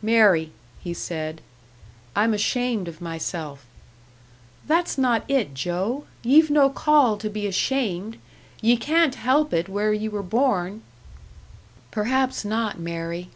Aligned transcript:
"Mary," 0.00 0.52
he 0.78 0.94
said, 0.94 1.40
"I'm 2.14 2.32
ashamed 2.32 2.86
of 2.86 3.00
myself" 3.00 3.66
"That's 4.68 4.96
not 4.96 5.24
it, 5.26 5.54
Joe! 5.54 6.04
Ye've 6.22 6.50
no 6.52 6.70
call 6.70 7.16
to 7.16 7.28
be 7.28 7.48
ashamed. 7.48 8.18
Ye 8.62 8.76
can't 8.76 9.16
help 9.16 9.52
it 9.52 9.68
where 9.68 9.92
ye 9.92 10.08
were 10.08 10.22
born" 10.22 10.82
"Perhaps 11.90 12.44
not, 12.44 12.78
Mary. 12.78 13.26